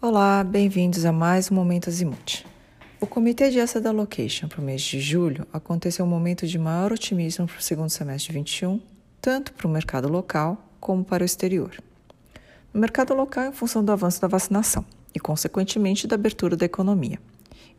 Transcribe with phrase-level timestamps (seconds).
[0.00, 2.44] Olá, bem-vindos a mais um Momento Azimuth.
[3.00, 6.92] O Comitê de Asset Allocation para o mês de julho aconteceu um momento de maior
[6.92, 8.80] otimismo para o segundo semestre de 21,
[9.20, 11.72] tanto para o mercado local como para o exterior.
[12.72, 17.18] No mercado local, em função do avanço da vacinação e, consequentemente, da abertura da economia.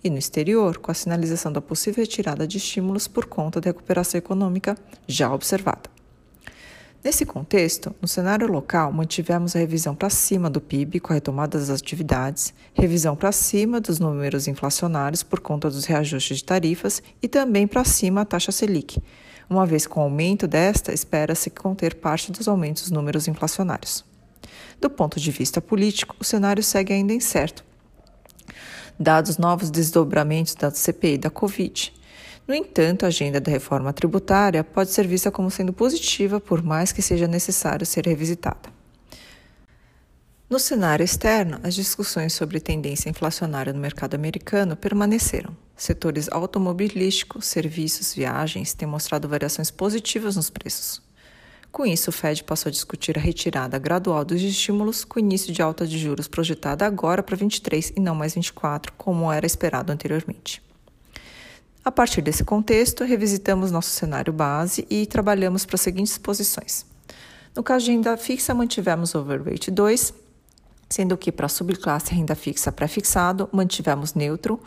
[0.04, 4.17] E no exterior, com a sinalização da possível retirada de estímulos por conta da recuperação
[4.17, 4.77] econômica
[5.07, 5.98] já observada.
[7.03, 11.58] Nesse contexto, no cenário local, mantivemos a revisão para cima do PIB com a retomada
[11.58, 17.27] das atividades, revisão para cima dos números inflacionários por conta dos reajustes de tarifas e
[17.27, 19.02] também para cima a taxa Selic,
[19.49, 24.05] uma vez com o aumento desta, espera-se conter parte dos aumentos dos números inflacionários.
[24.80, 27.66] Do ponto de vista político, o cenário segue ainda incerto.
[29.00, 31.91] Dados novos desdobramentos da CPI da Covid,
[32.49, 36.91] no entanto, a agenda da reforma tributária pode ser vista como sendo positiva, por mais
[36.91, 38.73] que seja necessário ser revisitada.
[40.50, 45.55] No cenário externo, as discussões sobre tendência inflacionária no mercado americano permaneceram.
[45.77, 51.03] Setores automobilísticos, serviços, viagens têm mostrado variações positivas nos preços.
[51.72, 55.61] Com isso, o Fed passou a discutir a retirada gradual dos estímulos, com início de
[55.61, 60.67] alta de juros projetada agora para 23 e não mais 24, como era esperado anteriormente.
[61.83, 66.86] A partir desse contexto, revisitamos nosso cenário base e trabalhamos para as seguintes posições.
[67.55, 70.13] No caso de renda fixa, mantivemos overweight 2,
[70.89, 74.59] sendo que para a subclasse renda fixa pré-fixado, mantivemos neutro,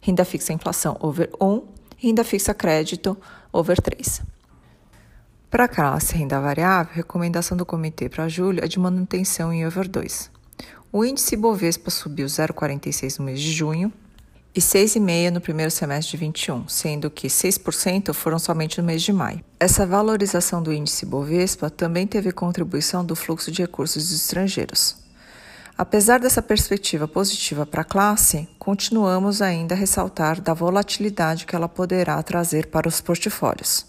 [0.00, 1.62] renda fixa inflação over 1,
[1.96, 3.16] renda fixa crédito
[3.52, 4.22] over 3.
[5.50, 9.88] Para a classe renda variável, recomendação do comitê para julho é de manutenção em over
[9.88, 10.30] 2.
[10.92, 13.92] O índice Bovespa subiu 0,46 no mês de junho,
[14.54, 19.12] e 6,5% no primeiro semestre de 21, sendo que 6% foram somente no mês de
[19.12, 19.44] maio.
[19.58, 24.96] Essa valorização do índice Bovespa também teve contribuição do fluxo de recursos estrangeiros.
[25.78, 31.68] Apesar dessa perspectiva positiva para a classe, continuamos ainda a ressaltar da volatilidade que ela
[31.68, 33.86] poderá trazer para os portfólios.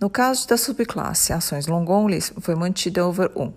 [0.00, 3.52] No caso da subclasse ações long only, foi mantida over 1.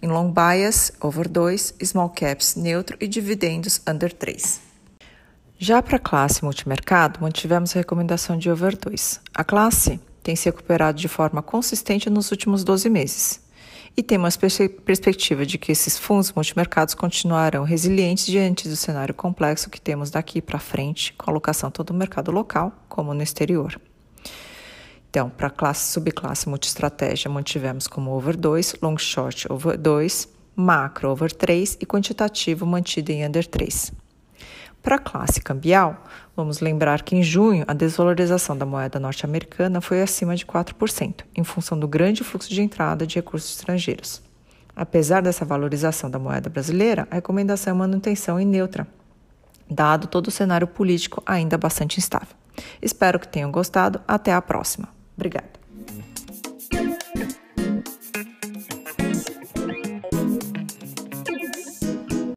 [0.00, 4.73] Em long bias, over 2, small caps neutro e dividendos under 3.
[5.58, 9.20] Já para a classe multimercado, mantivemos a recomendação de over 2.
[9.32, 13.40] A classe tem se recuperado de forma consistente nos últimos 12 meses.
[13.96, 19.70] E temos a perspectiva de que esses fundos multimercados continuarão resilientes diante do cenário complexo
[19.70, 23.80] que temos daqui para frente, com alocação tanto no mercado local como no exterior.
[25.08, 31.10] Então, para a classe subclasse multiestratégia, mantivemos como over 2, long short over 2, macro
[31.10, 34.03] over 3 e quantitativo mantido em under 3.
[34.84, 36.04] Para a classe cambial,
[36.36, 41.42] vamos lembrar que em junho a desvalorização da moeda norte-americana foi acima de 4%, em
[41.42, 44.20] função do grande fluxo de entrada de recursos estrangeiros.
[44.76, 48.86] Apesar dessa valorização da moeda brasileira, a recomendação é manutenção em neutra,
[49.70, 52.36] dado todo o cenário político ainda bastante instável.
[52.82, 54.02] Espero que tenham gostado.
[54.06, 54.88] Até a próxima.
[55.16, 55.63] Obrigada.